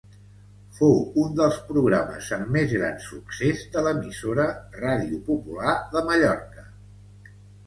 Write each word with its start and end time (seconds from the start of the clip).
Fou 0.75 0.93
un 1.23 1.35
dels 1.39 1.59
programes 1.67 2.29
amb 2.37 2.49
més 2.55 2.73
gran 2.77 2.97
succés 3.09 3.61
de 3.77 3.85
l'emissora, 3.89 4.47
Ràdio 4.81 5.21
Popular 5.29 5.77
de 5.95 6.05
Mallorca. 6.11 6.67